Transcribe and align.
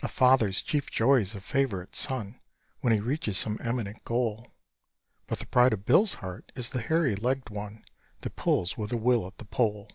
A 0.00 0.06
father's 0.06 0.62
chief 0.62 0.92
joy 0.92 1.16
is 1.22 1.34
a 1.34 1.40
favourite 1.40 1.96
son, 1.96 2.38
When 2.82 2.92
he 2.92 3.00
reaches 3.00 3.36
some 3.36 3.58
eminent 3.60 4.04
goal, 4.04 4.52
But 5.26 5.40
the 5.40 5.46
pride 5.46 5.72
of 5.72 5.84
Bill's 5.84 6.12
heart 6.22 6.52
is 6.54 6.70
the 6.70 6.82
hairy 6.82 7.16
legged 7.16 7.50
one 7.50 7.84
That 8.20 8.36
pulls 8.36 8.78
with 8.78 8.92
a 8.92 8.96
will 8.96 9.26
at 9.26 9.38
the 9.38 9.44
pole. 9.44 9.90